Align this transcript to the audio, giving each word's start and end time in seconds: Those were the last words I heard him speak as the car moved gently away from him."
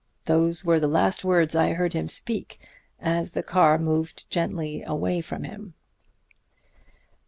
Those 0.25 0.65
were 0.65 0.79
the 0.79 0.87
last 0.87 1.23
words 1.23 1.55
I 1.55 1.73
heard 1.73 1.93
him 1.93 2.07
speak 2.07 2.57
as 2.99 3.33
the 3.33 3.43
car 3.43 3.77
moved 3.77 4.27
gently 4.31 4.81
away 4.81 5.21
from 5.21 5.43
him." 5.43 5.75